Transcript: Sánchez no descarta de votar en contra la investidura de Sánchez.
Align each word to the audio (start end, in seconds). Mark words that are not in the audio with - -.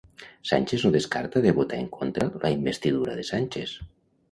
Sánchez 0.51 0.81
no 0.83 0.89
descarta 0.97 1.37
de 1.45 1.51
votar 1.59 1.77
en 1.77 1.87
contra 1.87 2.31
la 2.41 2.49
investidura 2.49 3.15
de 3.15 3.23
Sánchez. 3.23 3.81